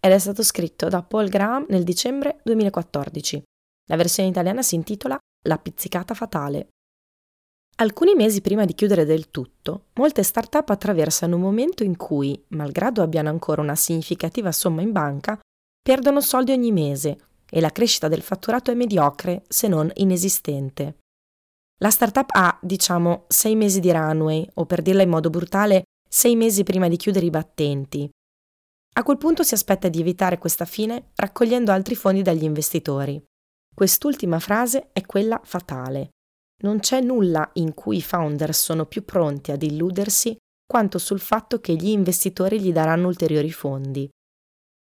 ed 0.00 0.12
è 0.12 0.18
stato 0.18 0.42
scritto 0.42 0.88
da 0.88 1.02
Paul 1.02 1.28
Graham 1.28 1.66
nel 1.68 1.84
dicembre 1.84 2.40
2014. 2.42 3.42
La 3.90 3.96
versione 3.96 4.30
italiana 4.30 4.62
si 4.62 4.74
intitola 4.74 5.18
La 5.44 5.58
pizzicata 5.58 6.14
fatale. 6.14 6.68
Alcuni 7.76 8.14
mesi 8.14 8.40
prima 8.40 8.64
di 8.64 8.74
chiudere 8.74 9.04
del 9.04 9.30
tutto, 9.30 9.86
molte 9.94 10.22
start-up 10.22 10.68
attraversano 10.68 11.36
un 11.36 11.42
momento 11.42 11.82
in 11.82 11.96
cui, 11.96 12.42
malgrado 12.48 13.02
abbiano 13.02 13.28
ancora 13.30 13.62
una 13.62 13.74
significativa 13.74 14.52
somma 14.52 14.82
in 14.82 14.92
banca, 14.92 15.38
perdono 15.82 16.20
soldi 16.20 16.52
ogni 16.52 16.72
mese 16.72 17.18
e 17.48 17.60
la 17.60 17.70
crescita 17.70 18.08
del 18.08 18.22
fatturato 18.22 18.70
è 18.70 18.74
mediocre, 18.74 19.44
se 19.48 19.66
non 19.66 19.90
inesistente. 19.94 20.98
La 21.78 21.90
startup 21.90 22.28
ha, 22.32 22.58
diciamo, 22.60 23.24
sei 23.28 23.56
mesi 23.56 23.80
di 23.80 23.90
runway, 23.90 24.46
o 24.54 24.66
per 24.66 24.82
dirla 24.82 25.02
in 25.02 25.08
modo 25.08 25.30
brutale, 25.30 25.84
sei 26.06 26.36
mesi 26.36 26.62
prima 26.62 26.86
di 26.88 26.96
chiudere 26.96 27.24
i 27.24 27.30
battenti, 27.30 28.10
a 29.00 29.02
quel 29.02 29.16
punto 29.16 29.42
si 29.42 29.54
aspetta 29.54 29.88
di 29.88 30.00
evitare 30.00 30.38
questa 30.38 30.64
fine 30.64 31.10
raccogliendo 31.14 31.72
altri 31.72 31.94
fondi 31.94 32.22
dagli 32.22 32.44
investitori. 32.44 33.22
Quest'ultima 33.74 34.38
frase 34.38 34.90
è 34.92 35.06
quella 35.06 35.40
fatale. 35.42 36.10
Non 36.62 36.80
c'è 36.80 37.00
nulla 37.00 37.48
in 37.54 37.72
cui 37.72 37.96
i 37.96 38.02
founder 38.02 38.54
sono 38.54 38.84
più 38.84 39.04
pronti 39.04 39.52
ad 39.52 39.62
illudersi 39.62 40.36
quanto 40.66 40.98
sul 40.98 41.18
fatto 41.18 41.60
che 41.60 41.74
gli 41.74 41.88
investitori 41.88 42.60
gli 42.60 42.72
daranno 42.72 43.06
ulteriori 43.06 43.50
fondi. 43.50 44.08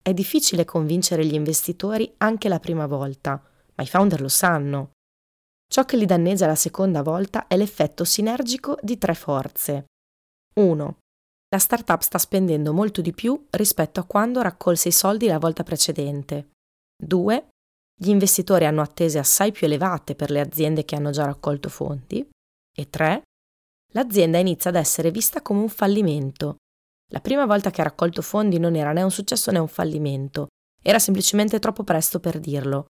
È 0.02 0.14
difficile 0.14 0.64
convincere 0.64 1.26
gli 1.26 1.34
investitori 1.34 2.12
anche 2.18 2.48
la 2.48 2.58
prima 2.58 2.86
volta, 2.86 3.32
ma 3.74 3.84
i 3.84 3.86
founder 3.86 4.22
lo 4.22 4.28
sanno. 4.28 4.92
Ciò 5.70 5.84
che 5.84 5.98
li 5.98 6.06
danneggia 6.06 6.46
la 6.46 6.54
seconda 6.54 7.02
volta 7.02 7.46
è 7.46 7.56
l'effetto 7.56 8.04
sinergico 8.04 8.78
di 8.80 8.96
tre 8.96 9.14
forze. 9.14 9.84
1 10.54 10.96
la 11.52 11.58
startup 11.58 12.00
sta 12.00 12.18
spendendo 12.18 12.72
molto 12.72 13.00
di 13.00 13.12
più 13.12 13.46
rispetto 13.50 13.98
a 13.98 14.04
quando 14.04 14.40
raccolse 14.40 14.88
i 14.88 14.92
soldi 14.92 15.26
la 15.26 15.38
volta 15.38 15.64
precedente. 15.64 16.50
2. 16.96 17.48
Gli 17.92 18.08
investitori 18.08 18.66
hanno 18.66 18.82
attese 18.82 19.18
assai 19.18 19.50
più 19.50 19.66
elevate 19.66 20.14
per 20.14 20.30
le 20.30 20.40
aziende 20.40 20.84
che 20.84 20.94
hanno 20.94 21.10
già 21.10 21.24
raccolto 21.24 21.68
fondi. 21.68 22.28
E 22.72 22.88
3. 22.88 23.22
L'azienda 23.92 24.38
inizia 24.38 24.70
ad 24.70 24.76
essere 24.76 25.10
vista 25.10 25.42
come 25.42 25.60
un 25.60 25.68
fallimento. 25.68 26.56
La 27.12 27.20
prima 27.20 27.44
volta 27.46 27.70
che 27.70 27.80
ha 27.80 27.84
raccolto 27.84 28.22
fondi 28.22 28.60
non 28.60 28.76
era 28.76 28.92
né 28.92 29.02
un 29.02 29.10
successo 29.10 29.50
né 29.50 29.58
un 29.58 29.66
fallimento, 29.66 30.46
era 30.80 31.00
semplicemente 31.00 31.58
troppo 31.58 31.82
presto 31.82 32.20
per 32.20 32.38
dirlo. 32.38 32.86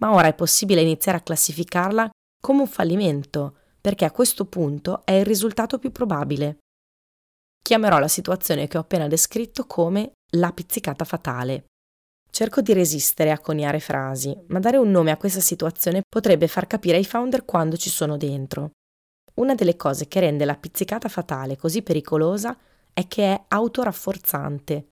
Ma 0.00 0.14
ora 0.14 0.28
è 0.28 0.34
possibile 0.34 0.80
iniziare 0.80 1.18
a 1.18 1.22
classificarla 1.22 2.08
come 2.40 2.62
un 2.62 2.66
fallimento, 2.66 3.58
perché 3.78 4.06
a 4.06 4.10
questo 4.10 4.46
punto 4.46 5.04
è 5.04 5.12
il 5.12 5.26
risultato 5.26 5.78
più 5.78 5.92
probabile. 5.92 6.59
Chiamerò 7.62 7.98
la 7.98 8.08
situazione 8.08 8.66
che 8.66 8.76
ho 8.76 8.80
appena 8.80 9.06
descritto 9.06 9.66
come 9.66 10.12
la 10.34 10.52
pizzicata 10.52 11.04
fatale. 11.04 11.66
Cerco 12.30 12.60
di 12.60 12.72
resistere 12.72 13.30
a 13.30 13.38
coniare 13.40 13.80
frasi, 13.80 14.36
ma 14.48 14.60
dare 14.60 14.76
un 14.76 14.90
nome 14.90 15.10
a 15.10 15.16
questa 15.16 15.40
situazione 15.40 16.02
potrebbe 16.08 16.46
far 16.46 16.66
capire 16.66 16.96
ai 16.96 17.04
founder 17.04 17.44
quando 17.44 17.76
ci 17.76 17.90
sono 17.90 18.16
dentro. 18.16 18.70
Una 19.34 19.54
delle 19.54 19.76
cose 19.76 20.06
che 20.08 20.20
rende 20.20 20.44
la 20.44 20.56
pizzicata 20.56 21.08
fatale 21.08 21.56
così 21.56 21.82
pericolosa 21.82 22.56
è 22.92 23.06
che 23.06 23.32
è 23.32 23.44
autorafforzante. 23.48 24.88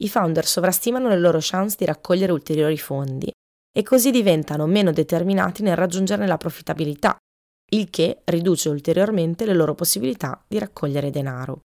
I 0.00 0.08
founder 0.08 0.46
sovrastimano 0.46 1.08
le 1.08 1.18
loro 1.18 1.38
chance 1.40 1.76
di 1.78 1.84
raccogliere 1.84 2.32
ulteriori 2.32 2.78
fondi 2.78 3.30
e 3.70 3.82
così 3.82 4.10
diventano 4.10 4.66
meno 4.66 4.92
determinati 4.92 5.62
nel 5.62 5.76
raggiungerne 5.76 6.26
la 6.26 6.36
profittabilità, 6.36 7.16
il 7.70 7.90
che 7.90 8.22
riduce 8.24 8.68
ulteriormente 8.68 9.44
le 9.44 9.54
loro 9.54 9.74
possibilità 9.74 10.42
di 10.46 10.58
raccogliere 10.58 11.10
denaro. 11.10 11.60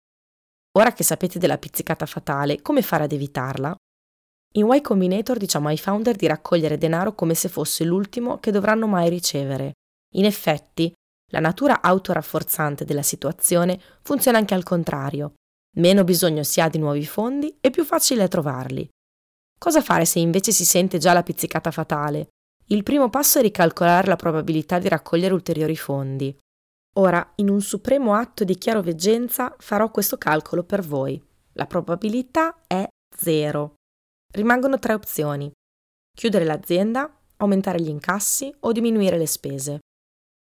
Ora 0.76 0.92
che 0.92 1.04
sapete 1.04 1.38
della 1.38 1.60
pizzicata 1.60 2.06
fatale, 2.08 2.62
come 2.62 2.82
fare 2.82 3.04
ad 3.04 3.12
evitarla? 3.12 3.76
In 4.56 4.68
Y 4.72 4.82
Combinator 4.82 5.38
diciamo 5.38 5.68
ai 5.68 5.78
founder 5.78 6.16
di 6.16 6.28
raccogliere 6.28 6.78
denaro 6.78 7.14
come 7.14 7.36
se 7.36 7.48
fosse 7.48 7.84
l'ultimo 7.84 8.40
che 8.40 8.52
dovranno 8.52 8.88
mai 8.88 9.10
ricevere. 9.10 9.74
In 10.16 10.26
effetti, 10.26 10.92
la 11.32 11.40
natura 11.40 11.82
autorafforzante 11.82 12.86
della 12.86 13.02
situazione 13.02 13.80
funziona 14.02 14.38
anche 14.38 14.54
al 14.54 14.64
contrario. 14.64 15.34
Meno 15.78 16.04
bisogno 16.04 16.44
si 16.44 16.62
ha 16.62 16.70
di 16.70 16.78
nuovi 16.78 17.06
fondi 17.06 17.58
e 17.60 17.70
più 17.70 17.84
facile 17.84 18.24
è 18.24 18.28
trovarli. 18.28 18.88
Cosa 19.60 19.82
fare 19.82 20.06
se 20.06 20.20
invece 20.20 20.52
si 20.52 20.66
sente 20.66 20.98
già 20.98 21.14
la 21.14 21.24
pizzicata 21.24 21.72
fatale? 21.72 22.30
Il 22.68 22.84
primo 22.84 23.10
passo 23.10 23.40
è 23.40 23.42
ricalcolare 23.42 24.08
la 24.08 24.16
probabilità 24.16 24.80
di 24.80 24.88
raccogliere 24.88 25.34
ulteriori 25.34 25.76
fondi. 25.76 26.36
Ora, 26.94 27.34
in 27.36 27.50
un 27.50 27.62
supremo 27.62 28.14
atto 28.14 28.44
di 28.44 28.56
chiaroveggenza, 28.56 29.56
farò 29.58 29.90
questo 29.90 30.18
calcolo 30.18 30.64
per 30.64 30.81
voi. 30.81 31.22
La 31.54 31.66
probabilità 31.66 32.62
è 32.68 32.88
zero. 33.16 33.76
Rimangono 34.31 34.78
tre 34.78 34.94
opzioni. 34.94 35.52
Chiudere 36.16 36.46
l'azienda, 36.46 37.12
aumentare 37.38 37.81
gli 37.81 37.90
incassi 37.90 38.54
o 38.62 38.72
diminuire 38.72 39.18
le 39.18 39.26
spese. 39.26 39.80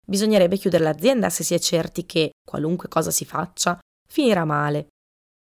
Bisognerebbe 0.05 0.57
chiudere 0.57 0.83
l'azienda 0.83 1.31
se 1.31 1.45
si 1.45 1.55
è 1.55 1.59
certi 1.61 2.05
che, 2.05 2.33
qualunque 2.45 2.89
cosa 2.89 3.13
si 3.13 3.25
faccia, 3.25 3.79
finirà 4.09 4.45
male. 4.45 4.89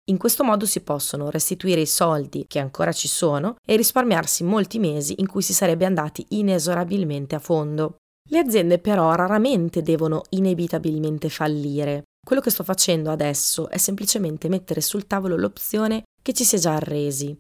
In 0.09 0.17
questo 0.17 0.43
modo 0.43 0.65
si 0.65 0.81
possono 0.81 1.29
restituire 1.29 1.81
i 1.81 1.85
soldi 1.85 2.45
che 2.47 2.59
ancora 2.59 2.91
ci 2.91 3.07
sono 3.07 3.57
e 3.63 3.75
risparmiarsi 3.75 4.43
molti 4.43 4.79
mesi 4.79 5.15
in 5.19 5.27
cui 5.27 5.43
si 5.43 5.53
sarebbe 5.53 5.85
andati 5.85 6.25
inesorabilmente 6.29 7.35
a 7.35 7.39
fondo. 7.39 7.97
Le 8.29 8.39
aziende 8.39 8.77
però 8.77 9.13
raramente 9.13 9.81
devono 9.81 10.23
inevitabilmente 10.29 11.29
fallire. 11.29 12.03
Quello 12.25 12.41
che 12.41 12.49
sto 12.49 12.65
facendo 12.65 13.09
adesso 13.09 13.69
è 13.69 13.77
semplicemente 13.77 14.49
mettere 14.49 14.81
sul 14.81 15.07
tavolo 15.07 15.37
l'opzione 15.37 16.03
che 16.21 16.33
ci 16.33 16.43
si 16.43 16.57
è 16.57 16.59
già 16.59 16.75
arresi. 16.75 17.37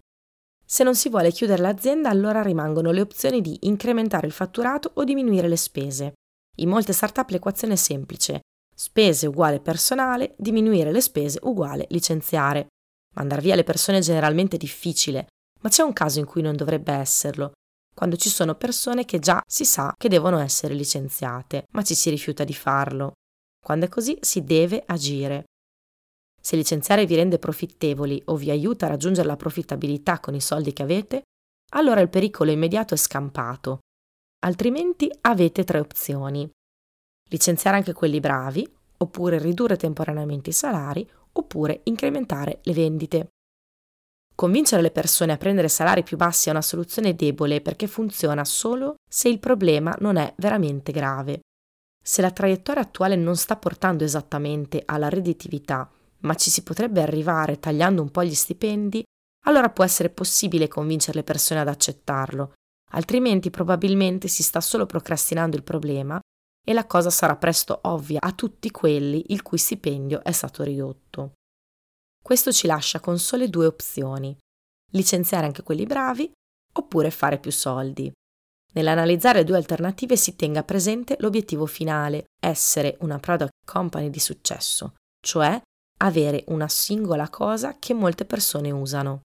Se 0.65 0.83
non 0.85 0.95
si 0.95 1.09
vuole 1.09 1.31
chiudere 1.31 1.61
l'azienda, 1.61 2.09
allora 2.09 2.41
rimangono 2.41 2.91
le 2.91 3.01
opzioni 3.01 3.41
di 3.41 3.57
incrementare 3.61 4.27
il 4.27 4.33
fatturato 4.33 4.91
o 4.95 5.03
diminuire 5.03 5.49
le 5.49 5.57
spese. 5.57 6.13
In 6.59 6.69
molte 6.69 6.93
startup 6.93 7.29
l'equazione 7.29 7.73
è 7.73 7.77
semplice. 7.77 8.39
Spese 8.73 9.27
uguale 9.27 9.59
personale, 9.59 10.35
diminuire 10.37 10.91
le 10.91 11.01
spese 11.01 11.39
uguale 11.43 11.85
licenziare. 11.89 12.67
Mandar 13.15 13.41
via 13.41 13.55
le 13.55 13.63
persone 13.63 13.97
è 13.97 14.01
generalmente 14.01 14.55
difficile, 14.55 15.27
ma 15.61 15.69
c'è 15.69 15.83
un 15.83 15.93
caso 15.93 16.19
in 16.19 16.25
cui 16.25 16.41
non 16.41 16.55
dovrebbe 16.55 16.93
esserlo, 16.93 17.51
quando 17.97 18.15
ci 18.15 18.29
sono 18.29 18.53
persone 18.53 19.05
che 19.05 19.17
già 19.17 19.41
si 19.47 19.65
sa 19.65 19.91
che 19.97 20.07
devono 20.07 20.37
essere 20.37 20.75
licenziate, 20.75 21.65
ma 21.71 21.81
ci 21.81 21.95
si 21.95 22.11
rifiuta 22.11 22.43
di 22.43 22.53
farlo. 22.53 23.13
Quando 23.59 23.85
è 23.85 23.89
così 23.89 24.15
si 24.21 24.43
deve 24.43 24.83
agire. 24.85 25.45
Se 26.39 26.55
licenziare 26.55 27.07
vi 27.07 27.15
rende 27.15 27.39
profittevoli 27.39 28.21
o 28.25 28.35
vi 28.35 28.51
aiuta 28.51 28.85
a 28.85 28.89
raggiungere 28.89 29.25
la 29.25 29.35
profittabilità 29.35 30.19
con 30.19 30.35
i 30.35 30.41
soldi 30.41 30.73
che 30.73 30.83
avete, 30.83 31.23
allora 31.71 31.99
il 31.99 32.09
pericolo 32.09 32.51
immediato 32.51 32.93
è 32.93 32.97
scampato. 32.97 33.79
Altrimenti 34.45 35.11
avete 35.21 35.63
tre 35.63 35.79
opzioni. 35.79 36.47
Licenziare 37.29 37.77
anche 37.77 37.93
quelli 37.93 38.19
bravi, 38.19 38.71
oppure 38.97 39.39
ridurre 39.39 39.75
temporaneamente 39.75 40.51
i 40.51 40.53
salari, 40.53 41.09
oppure 41.31 41.81
incrementare 41.85 42.59
le 42.61 42.73
vendite. 42.73 43.29
Convincere 44.37 44.83
le 44.83 44.91
persone 44.91 45.31
a 45.31 45.37
prendere 45.37 45.67
salari 45.67 46.03
più 46.03 46.15
bassi 46.15 46.49
è 46.49 46.51
una 46.51 46.61
soluzione 46.61 47.15
debole 47.15 47.59
perché 47.59 47.87
funziona 47.87 48.45
solo 48.45 48.97
se 49.09 49.29
il 49.29 49.39
problema 49.39 49.97
non 49.99 50.15
è 50.15 50.31
veramente 50.37 50.91
grave. 50.91 51.39
Se 52.03 52.21
la 52.21 52.29
traiettoria 52.29 52.83
attuale 52.83 53.15
non 53.15 53.35
sta 53.35 53.55
portando 53.55 54.03
esattamente 54.03 54.83
alla 54.85 55.09
redditività, 55.09 55.89
ma 56.19 56.35
ci 56.35 56.51
si 56.51 56.61
potrebbe 56.61 57.01
arrivare 57.01 57.57
tagliando 57.57 58.03
un 58.03 58.11
po' 58.11 58.23
gli 58.23 58.35
stipendi, 58.35 59.03
allora 59.47 59.71
può 59.71 59.83
essere 59.83 60.11
possibile 60.11 60.67
convincere 60.67 61.17
le 61.17 61.23
persone 61.23 61.61
ad 61.61 61.67
accettarlo, 61.67 62.53
altrimenti 62.91 63.49
probabilmente 63.49 64.27
si 64.27 64.43
sta 64.43 64.61
solo 64.61 64.85
procrastinando 64.85 65.57
il 65.57 65.63
problema 65.63 66.19
e 66.63 66.73
la 66.73 66.85
cosa 66.85 67.09
sarà 67.09 67.35
presto 67.37 67.79
ovvia 67.85 68.19
a 68.21 68.31
tutti 68.33 68.69
quelli 68.69 69.23
il 69.29 69.41
cui 69.41 69.57
stipendio 69.57 70.23
è 70.23 70.31
stato 70.31 70.61
ridotto. 70.61 71.31
Questo 72.27 72.51
ci 72.51 72.67
lascia 72.67 72.99
con 72.99 73.19
sole 73.19 73.47
due 73.47 73.67
opzioni, 73.67 74.37
licenziare 74.91 75.45
anche 75.45 75.63
quelli 75.63 75.85
bravi 75.85 76.29
oppure 76.73 77.09
fare 77.09 77.39
più 77.39 77.53
soldi. 77.53 78.11
Nell'analizzare 78.73 79.39
le 79.39 79.43
due 79.45 79.55
alternative 79.55 80.17
si 80.17 80.35
tenga 80.35 80.61
presente 80.65 81.15
l'obiettivo 81.19 81.65
finale, 81.65 82.25
essere 82.37 82.97
una 82.99 83.17
product 83.17 83.53
company 83.65 84.09
di 84.09 84.19
successo, 84.19 84.95
cioè 85.25 85.57
avere 86.01 86.43
una 86.47 86.67
singola 86.67 87.29
cosa 87.29 87.77
che 87.79 87.93
molte 87.93 88.25
persone 88.25 88.71
usano. 88.71 89.21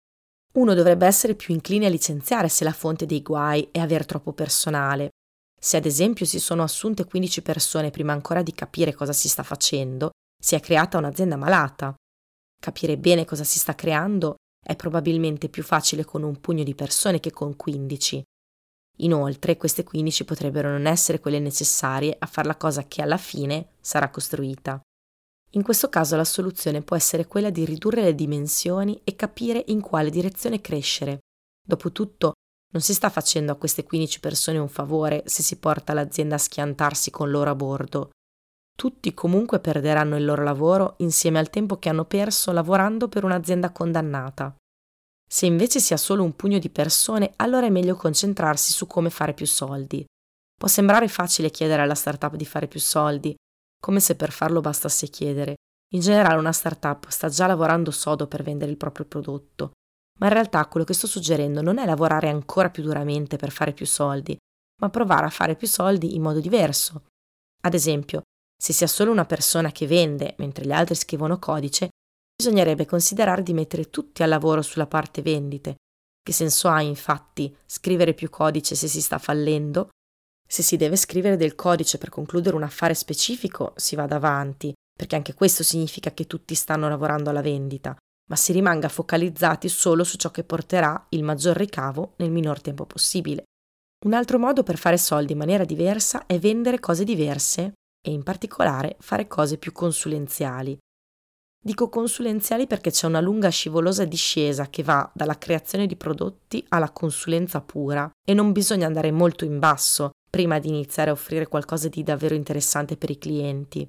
Uno 0.54 0.74
dovrebbe 0.74 1.06
essere 1.06 1.36
più 1.36 1.54
incline 1.54 1.86
a 1.86 1.90
licenziare 1.90 2.48
se 2.48 2.64
la 2.64 2.72
fonte 2.72 3.06
dei 3.06 3.22
guai 3.22 3.68
è 3.70 3.78
aver 3.78 4.06
troppo 4.06 4.32
personale. 4.32 5.10
Se 5.56 5.76
ad 5.76 5.86
esempio 5.86 6.26
si 6.26 6.40
sono 6.40 6.64
assunte 6.64 7.04
15 7.04 7.42
persone 7.42 7.90
prima 7.92 8.12
ancora 8.12 8.42
di 8.42 8.52
capire 8.52 8.92
cosa 8.92 9.12
si 9.12 9.28
sta 9.28 9.44
facendo, 9.44 10.10
si 10.36 10.56
è 10.56 10.60
creata 10.60 10.98
un'azienda 10.98 11.36
malata. 11.36 11.94
Capire 12.60 12.98
bene 12.98 13.24
cosa 13.24 13.44
si 13.44 13.58
sta 13.58 13.74
creando 13.74 14.36
è 14.60 14.74
probabilmente 14.76 15.48
più 15.48 15.62
facile 15.62 16.04
con 16.04 16.22
un 16.22 16.40
pugno 16.40 16.64
di 16.64 16.74
persone 16.74 17.20
che 17.20 17.30
con 17.30 17.56
15. 17.56 18.22
Inoltre, 19.00 19.56
queste 19.56 19.84
15 19.84 20.24
potrebbero 20.24 20.70
non 20.70 20.86
essere 20.86 21.20
quelle 21.20 21.38
necessarie 21.38 22.14
a 22.18 22.26
fare 22.26 22.48
la 22.48 22.56
cosa 22.56 22.84
che 22.84 23.00
alla 23.00 23.16
fine 23.16 23.74
sarà 23.80 24.10
costruita. 24.10 24.80
In 25.52 25.62
questo 25.62 25.88
caso 25.88 26.16
la 26.16 26.24
soluzione 26.24 26.82
può 26.82 26.96
essere 26.96 27.26
quella 27.26 27.50
di 27.50 27.64
ridurre 27.64 28.02
le 28.02 28.14
dimensioni 28.14 29.00
e 29.04 29.16
capire 29.16 29.62
in 29.68 29.80
quale 29.80 30.10
direzione 30.10 30.60
crescere. 30.60 31.20
Dopotutto, 31.64 32.32
non 32.70 32.82
si 32.82 32.92
sta 32.92 33.08
facendo 33.08 33.52
a 33.52 33.56
queste 33.56 33.84
15 33.84 34.20
persone 34.20 34.58
un 34.58 34.68
favore 34.68 35.22
se 35.26 35.42
si 35.42 35.56
porta 35.56 35.94
l'azienda 35.94 36.34
a 36.34 36.38
schiantarsi 36.38 37.10
con 37.10 37.30
loro 37.30 37.50
a 37.50 37.54
bordo. 37.54 38.10
Tutti 38.78 39.12
comunque 39.12 39.58
perderanno 39.58 40.16
il 40.16 40.24
loro 40.24 40.44
lavoro 40.44 40.94
insieme 40.98 41.40
al 41.40 41.50
tempo 41.50 41.80
che 41.80 41.88
hanno 41.88 42.04
perso 42.04 42.52
lavorando 42.52 43.08
per 43.08 43.24
un'azienda 43.24 43.72
condannata. 43.72 44.54
Se 45.28 45.46
invece 45.46 45.80
si 45.80 45.94
ha 45.94 45.96
solo 45.96 46.22
un 46.22 46.36
pugno 46.36 46.60
di 46.60 46.70
persone, 46.70 47.32
allora 47.38 47.66
è 47.66 47.70
meglio 47.70 47.96
concentrarsi 47.96 48.70
su 48.70 48.86
come 48.86 49.10
fare 49.10 49.34
più 49.34 49.46
soldi. 49.46 50.04
Può 50.56 50.68
sembrare 50.68 51.08
facile 51.08 51.50
chiedere 51.50 51.82
alla 51.82 51.96
startup 51.96 52.36
di 52.36 52.44
fare 52.44 52.68
più 52.68 52.78
soldi, 52.78 53.34
come 53.80 53.98
se 53.98 54.14
per 54.14 54.30
farlo 54.30 54.60
bastasse 54.60 55.08
chiedere. 55.08 55.56
In 55.94 56.00
generale 56.00 56.38
una 56.38 56.52
startup 56.52 57.08
sta 57.08 57.28
già 57.28 57.48
lavorando 57.48 57.90
sodo 57.90 58.28
per 58.28 58.44
vendere 58.44 58.70
il 58.70 58.76
proprio 58.76 59.06
prodotto, 59.06 59.72
ma 60.20 60.28
in 60.28 60.34
realtà 60.34 60.64
quello 60.66 60.86
che 60.86 60.94
sto 60.94 61.08
suggerendo 61.08 61.62
non 61.62 61.78
è 61.78 61.84
lavorare 61.84 62.28
ancora 62.28 62.70
più 62.70 62.84
duramente 62.84 63.38
per 63.38 63.50
fare 63.50 63.72
più 63.72 63.86
soldi, 63.86 64.36
ma 64.80 64.88
provare 64.88 65.26
a 65.26 65.30
fare 65.30 65.56
più 65.56 65.66
soldi 65.66 66.14
in 66.14 66.22
modo 66.22 66.38
diverso. 66.38 67.06
Ad 67.62 67.74
esempio, 67.74 68.22
se 68.60 68.72
si 68.72 68.82
ha 68.82 68.88
solo 68.88 69.12
una 69.12 69.24
persona 69.24 69.70
che 69.70 69.86
vende 69.86 70.34
mentre 70.38 70.66
gli 70.66 70.72
altri 70.72 70.96
scrivono 70.96 71.38
codice, 71.38 71.90
bisognerebbe 72.34 72.86
considerare 72.86 73.42
di 73.42 73.52
mettere 73.52 73.88
tutti 73.88 74.22
al 74.22 74.28
lavoro 74.28 74.62
sulla 74.62 74.86
parte 74.86 75.22
vendite. 75.22 75.76
Che 76.20 76.32
senso 76.32 76.68
ha, 76.68 76.82
infatti, 76.82 77.56
scrivere 77.64 78.14
più 78.14 78.28
codice 78.28 78.74
se 78.74 78.88
si 78.88 79.00
sta 79.00 79.18
fallendo? 79.18 79.88
Se 80.46 80.62
si 80.62 80.76
deve 80.76 80.96
scrivere 80.96 81.36
del 81.36 81.54
codice 81.54 81.98
per 81.98 82.08
concludere 82.08 82.56
un 82.56 82.64
affare 82.64 82.94
specifico, 82.94 83.72
si 83.76 83.94
va 83.94 84.04
avanti, 84.04 84.72
perché 84.96 85.14
anche 85.14 85.34
questo 85.34 85.62
significa 85.62 86.10
che 86.12 86.26
tutti 86.26 86.54
stanno 86.54 86.88
lavorando 86.88 87.30
alla 87.30 87.42
vendita, 87.42 87.96
ma 88.28 88.36
si 88.36 88.52
rimanga 88.52 88.88
focalizzati 88.88 89.68
solo 89.68 90.04
su 90.04 90.16
ciò 90.16 90.30
che 90.30 90.44
porterà 90.44 91.06
il 91.10 91.22
maggior 91.22 91.56
ricavo 91.56 92.14
nel 92.16 92.30
minor 92.30 92.60
tempo 92.60 92.84
possibile. 92.84 93.44
Un 94.04 94.14
altro 94.14 94.38
modo 94.38 94.62
per 94.62 94.78
fare 94.78 94.98
soldi 94.98 95.32
in 95.32 95.38
maniera 95.38 95.64
diversa 95.64 96.26
è 96.26 96.38
vendere 96.38 96.80
cose 96.80 97.04
diverse 97.04 97.72
e 98.00 98.10
in 98.10 98.22
particolare 98.22 98.96
fare 99.00 99.26
cose 99.26 99.58
più 99.58 99.72
consulenziali. 99.72 100.78
Dico 101.60 101.88
consulenziali 101.88 102.66
perché 102.66 102.90
c'è 102.90 103.06
una 103.06 103.20
lunga 103.20 103.48
scivolosa 103.48 104.04
discesa 104.04 104.68
che 104.68 104.82
va 104.82 105.10
dalla 105.12 105.38
creazione 105.38 105.86
di 105.86 105.96
prodotti 105.96 106.64
alla 106.68 106.90
consulenza 106.90 107.60
pura 107.60 108.08
e 108.24 108.32
non 108.32 108.52
bisogna 108.52 108.86
andare 108.86 109.10
molto 109.10 109.44
in 109.44 109.58
basso 109.58 110.12
prima 110.30 110.58
di 110.58 110.68
iniziare 110.68 111.10
a 111.10 111.14
offrire 111.14 111.48
qualcosa 111.48 111.88
di 111.88 112.02
davvero 112.02 112.34
interessante 112.34 112.96
per 112.96 113.10
i 113.10 113.18
clienti. 113.18 113.88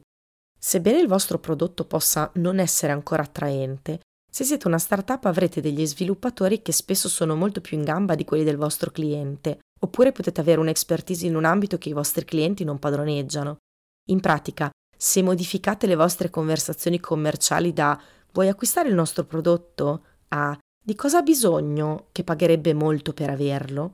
Sebbene 0.57 0.99
il 0.99 1.07
vostro 1.07 1.39
prodotto 1.39 1.85
possa 1.85 2.31
non 2.35 2.59
essere 2.59 2.91
ancora 2.91 3.23
attraente, 3.23 3.99
se 4.31 4.43
siete 4.43 4.67
una 4.67 4.77
startup 4.77 5.25
avrete 5.25 5.61
degli 5.61 5.85
sviluppatori 5.85 6.61
che 6.61 6.71
spesso 6.71 7.09
sono 7.09 7.35
molto 7.35 7.61
più 7.61 7.77
in 7.77 7.83
gamba 7.83 8.15
di 8.15 8.25
quelli 8.25 8.43
del 8.43 8.57
vostro 8.57 8.91
cliente, 8.91 9.59
oppure 9.79 10.11
potete 10.11 10.41
avere 10.41 10.59
un'expertise 10.59 11.25
in 11.25 11.35
un 11.35 11.45
ambito 11.45 11.77
che 11.77 11.89
i 11.89 11.93
vostri 11.93 12.25
clienti 12.25 12.63
non 12.63 12.77
padroneggiano. 12.77 13.57
In 14.09 14.19
pratica, 14.19 14.69
se 14.97 15.21
modificate 15.21 15.87
le 15.87 15.95
vostre 15.95 16.29
conversazioni 16.29 16.99
commerciali 16.99 17.73
da 17.73 17.99
vuoi 18.31 18.47
acquistare 18.47 18.89
il 18.89 18.95
nostro 18.95 19.23
prodotto 19.23 20.05
a 20.29 20.57
di 20.81 20.95
cosa 20.95 21.19
ha 21.19 21.21
bisogno 21.21 22.07
che 22.11 22.23
pagherebbe 22.23 22.73
molto 22.73 23.13
per 23.13 23.29
averlo, 23.29 23.91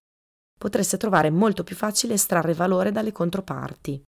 potreste 0.57 0.97
trovare 0.97 1.29
molto 1.29 1.63
più 1.63 1.75
facile 1.75 2.13
estrarre 2.13 2.53
valore 2.53 2.91
dalle 2.91 3.12
controparti. 3.12 4.01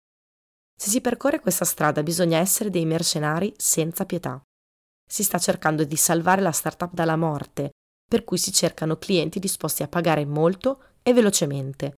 Se 0.78 0.90
si 0.90 1.02
percorre 1.02 1.40
questa 1.40 1.66
strada 1.66 2.04
bisogna 2.04 2.38
essere 2.38 2.70
dei 2.70 2.86
mercenari 2.86 3.54
senza 3.58 4.06
pietà. 4.06 4.40
Si 5.08 5.24
sta 5.24 5.40
cercando 5.40 5.84
di 5.84 5.96
salvare 5.96 6.42
la 6.42 6.52
startup 6.52 6.94
dalla 6.94 7.16
morte, 7.16 7.72
per 8.08 8.24
cui 8.24 8.38
si 8.38 8.52
cercano 8.52 8.98
clienti 8.98 9.40
disposti 9.40 9.84
a 9.84 9.88
pagare 9.88 10.26
molto 10.26 10.82
e 11.02 11.14
velocemente. 11.14 11.96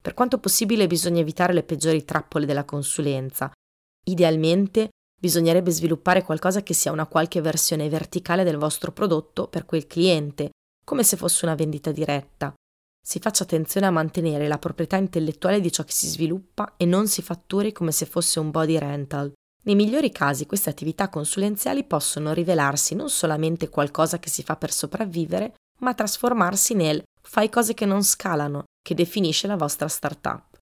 Per 0.00 0.14
quanto 0.14 0.38
possibile 0.38 0.86
bisogna 0.86 1.20
evitare 1.20 1.52
le 1.52 1.62
peggiori 1.62 2.04
trappole 2.04 2.46
della 2.46 2.64
consulenza. 2.64 3.50
Idealmente 4.04 4.90
bisognerebbe 5.20 5.70
sviluppare 5.70 6.22
qualcosa 6.22 6.62
che 6.62 6.74
sia 6.74 6.92
una 6.92 7.06
qualche 7.06 7.40
versione 7.40 7.88
verticale 7.88 8.44
del 8.44 8.56
vostro 8.56 8.92
prodotto 8.92 9.48
per 9.48 9.64
quel 9.66 9.86
cliente, 9.86 10.50
come 10.84 11.02
se 11.02 11.16
fosse 11.16 11.44
una 11.44 11.56
vendita 11.56 11.90
diretta. 11.90 12.54
Si 13.04 13.18
faccia 13.18 13.42
attenzione 13.42 13.86
a 13.86 13.90
mantenere 13.90 14.48
la 14.48 14.58
proprietà 14.58 14.96
intellettuale 14.96 15.60
di 15.60 15.72
ciò 15.72 15.82
che 15.82 15.92
si 15.92 16.06
sviluppa 16.06 16.74
e 16.76 16.84
non 16.84 17.08
si 17.08 17.22
fatturi 17.22 17.72
come 17.72 17.90
se 17.90 18.06
fosse 18.06 18.38
un 18.38 18.50
body 18.50 18.78
rental. 18.78 19.32
Nei 19.64 19.74
migliori 19.74 20.12
casi 20.12 20.46
queste 20.46 20.70
attività 20.70 21.08
consulenziali 21.08 21.84
possono 21.84 22.32
rivelarsi 22.32 22.94
non 22.94 23.10
solamente 23.10 23.68
qualcosa 23.68 24.18
che 24.18 24.28
si 24.28 24.42
fa 24.42 24.56
per 24.56 24.72
sopravvivere, 24.72 25.54
ma 25.80 25.94
trasformarsi 25.94 26.74
nel 26.74 27.02
fai 27.20 27.50
cose 27.50 27.74
che 27.74 27.84
non 27.84 28.02
scalano, 28.02 28.64
che 28.88 28.94
definisce 28.94 29.46
la 29.46 29.56
vostra 29.56 29.86
startup. 29.86 30.58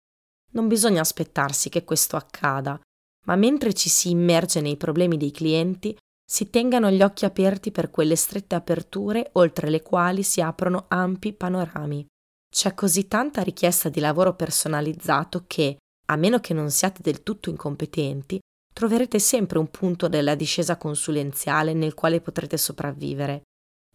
Non 0.52 0.69
bisogna 0.69 1.00
aspettarsi 1.00 1.69
che 1.69 1.82
questo 1.82 2.14
accada, 2.14 2.80
ma 3.26 3.34
mentre 3.34 3.72
ci 3.72 3.88
si 3.88 4.10
immerge 4.10 4.60
nei 4.60 4.76
problemi 4.76 5.16
dei 5.16 5.32
clienti, 5.32 5.96
si 6.24 6.48
tengano 6.48 6.88
gli 6.88 7.02
occhi 7.02 7.24
aperti 7.24 7.72
per 7.72 7.90
quelle 7.90 8.14
strette 8.14 8.54
aperture 8.54 9.30
oltre 9.32 9.70
le 9.70 9.82
quali 9.82 10.22
si 10.22 10.40
aprono 10.40 10.84
ampi 10.86 11.32
panorami. 11.32 12.06
C'è 12.48 12.74
così 12.74 13.08
tanta 13.08 13.42
richiesta 13.42 13.88
di 13.88 13.98
lavoro 13.98 14.36
personalizzato 14.36 15.42
che, 15.48 15.78
a 16.06 16.14
meno 16.14 16.38
che 16.38 16.54
non 16.54 16.70
siate 16.70 17.02
del 17.02 17.25
tutto 17.25 17.50
incompetenti, 17.50 18.38
troverete 18.72 19.18
sempre 19.18 19.58
un 19.58 19.68
punto 19.68 20.06
della 20.06 20.36
discesa 20.36 20.76
consulenziale 20.76 21.72
nel 21.72 21.94
quale 21.94 22.20
potrete 22.20 22.56
sopravvivere. 22.56 23.42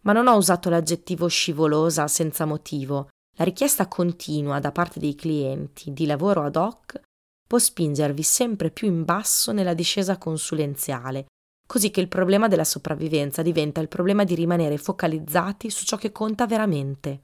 Ma 0.02 0.12
non 0.12 0.26
ho 0.26 0.36
usato 0.36 0.68
l'aggettivo 0.68 1.28
scivolosa 1.28 2.06
senza 2.08 2.44
motivo, 2.44 3.08
la 3.38 3.44
richiesta 3.44 3.86
continua 3.86 4.58
da 4.58 4.72
parte 4.72 4.98
dei 4.98 5.14
clienti 5.14 5.92
di 5.92 6.06
lavoro 6.06 6.42
ad 6.42 6.56
hoc 6.56 7.00
può 7.46 7.58
spingervi 7.58 8.22
sempre 8.22 8.70
più 8.70 8.88
in 8.88 9.04
basso 9.04 9.52
nella 9.52 9.74
discesa 9.74 10.18
consulenziale, 10.18 11.26
così 11.66 11.90
che 11.90 12.00
il 12.00 12.08
problema 12.08 12.48
della 12.48 12.64
sopravvivenza 12.64 13.40
diventa 13.40 13.80
il 13.80 13.88
problema 13.88 14.24
di 14.24 14.34
rimanere 14.34 14.76
focalizzati 14.76 15.70
su 15.70 15.84
ciò 15.84 15.96
che 15.96 16.12
conta 16.12 16.46
veramente. 16.46 17.22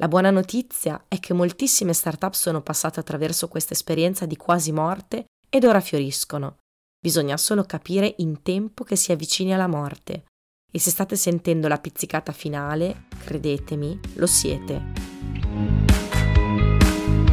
La 0.00 0.06
buona 0.06 0.30
notizia 0.30 1.06
è 1.08 1.18
che 1.18 1.32
moltissime 1.32 1.92
start-up 1.92 2.34
sono 2.34 2.60
passate 2.60 3.00
attraverso 3.00 3.48
questa 3.48 3.72
esperienza 3.72 4.26
di 4.26 4.36
quasi 4.36 4.70
morte 4.70 5.24
ed 5.48 5.64
ora 5.64 5.80
fioriscono. 5.80 6.58
Bisogna 7.00 7.36
solo 7.36 7.64
capire 7.64 8.14
in 8.18 8.42
tempo 8.42 8.84
che 8.84 8.96
si 8.96 9.12
avvicini 9.12 9.54
alla 9.54 9.66
morte. 9.66 10.26
E 10.70 10.78
se 10.78 10.90
state 10.90 11.16
sentendo 11.16 11.66
la 11.66 11.78
pizzicata 11.78 12.30
finale, 12.32 13.04
credetemi, 13.24 13.98
lo 14.16 14.26
siete. 14.26 14.82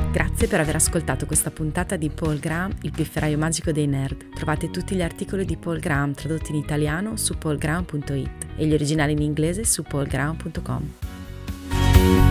Grazie 0.10 0.48
per 0.48 0.62
aver 0.62 0.76
ascoltato 0.76 1.26
questa 1.26 1.52
puntata 1.52 1.98
di 1.98 2.10
Paul 2.10 2.40
Graham, 2.40 2.74
il 2.84 2.92
pifferaio 2.92 3.38
magico 3.38 3.74
dei 3.74 3.88
nerd. 3.88 4.30
Trovate 4.34 4.72
tutti 4.72 4.96
gli 4.96 5.02
articoli 5.02 5.44
di 5.44 5.58
Paul 5.58 5.80
Graham 5.80 6.14
tradotti 6.14 6.52
in 6.52 6.58
italiano 6.58 7.18
su 7.18 7.38
paulgraham.it 7.38 8.46
e 8.56 8.66
gli 8.66 8.74
originali 8.74 9.12
in 9.12 9.22
inglese 9.22 9.66
su 9.66 9.84
paulgraham.com. 9.84 12.25